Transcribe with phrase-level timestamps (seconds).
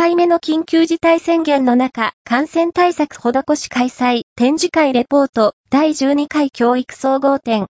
[0.00, 7.66] 回目の緊急事態宣言の中、感染対策施し開催、展示会レポート、第12回教育総合展、